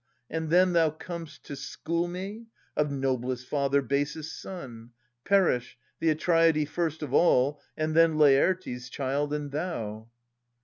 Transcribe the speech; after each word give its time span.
And 0.31 0.49
then 0.49 0.73
thou 0.73 0.89
com'st 0.89 1.43
To 1.45 1.55
school 1.55 2.07
me,— 2.07 2.47
of 2.75 2.89
noblest 2.89 3.45
father, 3.45 3.83
basest 3.83 4.35
son! 4.41 4.93
Perish, 5.25 5.77
the 5.99 6.07
Atreidae 6.09 6.67
first 6.67 7.03
of 7.03 7.13
all, 7.13 7.61
and 7.77 7.95
then 7.95 8.17
Laertes' 8.17 8.89
child, 8.89 9.31
and 9.31 9.51
thou 9.51 10.09